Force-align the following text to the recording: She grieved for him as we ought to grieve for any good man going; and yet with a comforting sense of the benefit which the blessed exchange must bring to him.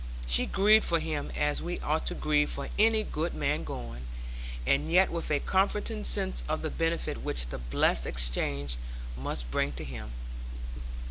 She 0.25 0.47
grieved 0.47 0.83
for 0.83 0.99
him 0.99 1.31
as 1.37 1.61
we 1.61 1.79
ought 1.81 2.07
to 2.07 2.15
grieve 2.15 2.49
for 2.49 2.69
any 2.79 3.03
good 3.03 3.35
man 3.35 3.63
going; 3.63 4.07
and 4.65 4.91
yet 4.91 5.11
with 5.11 5.29
a 5.29 5.39
comforting 5.39 6.03
sense 6.05 6.41
of 6.49 6.63
the 6.63 6.71
benefit 6.71 7.17
which 7.21 7.45
the 7.49 7.59
blessed 7.59 8.07
exchange 8.07 8.77
must 9.15 9.51
bring 9.51 9.73
to 9.73 9.83
him. 9.83 10.09